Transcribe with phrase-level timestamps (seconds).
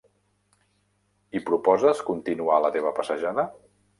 [1.41, 3.49] I proposes continuar la teva passejada?